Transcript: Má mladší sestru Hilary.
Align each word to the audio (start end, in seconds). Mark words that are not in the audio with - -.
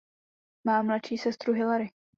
Má 0.67 0.81
mladší 0.81 1.17
sestru 1.17 1.53
Hilary. 1.53 1.89